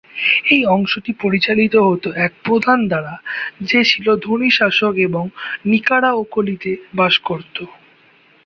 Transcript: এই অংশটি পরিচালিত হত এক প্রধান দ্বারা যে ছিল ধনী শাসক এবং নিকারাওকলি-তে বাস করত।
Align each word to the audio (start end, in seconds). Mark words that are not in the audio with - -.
এই 0.45 0.61
অংশটি 0.67 1.11
পরিচালিত 1.21 1.73
হত 1.87 2.03
এক 2.25 2.31
প্রধান 2.45 2.79
দ্বারা 2.87 3.13
যে 3.61 3.81
ছিল 3.83 4.07
ধনী 4.17 4.49
শাসক 4.51 4.93
এবং 5.07 5.23
নিকারাওকলি-তে 5.65 6.71
বাস 6.95 7.15
করত। 7.19 7.55